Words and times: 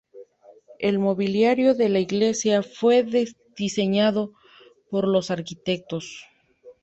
El 0.79 0.97
mobiliario 0.97 1.75
de 1.75 1.87
la 1.87 1.99
iglesia 1.99 2.63
fue 2.63 3.05
diseñado 3.55 4.33
por 4.89 5.07
los 5.07 5.29
arquitectos. 5.29 6.25